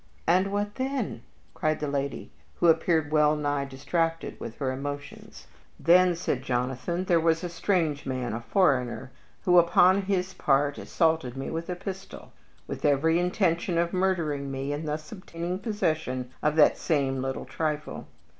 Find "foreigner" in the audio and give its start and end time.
8.41-9.11